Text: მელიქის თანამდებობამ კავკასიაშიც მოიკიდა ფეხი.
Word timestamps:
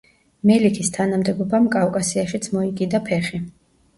მელიქის 0.51 0.87
თანამდებობამ 0.95 1.67
კავკასიაშიც 1.77 2.47
მოიკიდა 2.57 3.05
ფეხი. 3.11 3.45